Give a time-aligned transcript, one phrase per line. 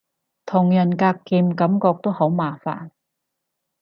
[0.47, 2.89] 同人格劍感覺都好麻煩